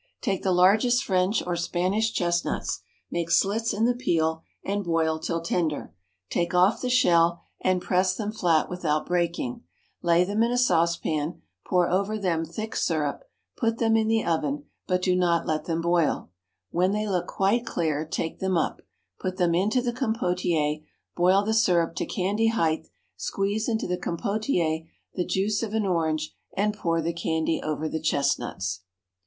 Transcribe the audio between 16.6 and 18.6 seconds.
when they look quite clear take them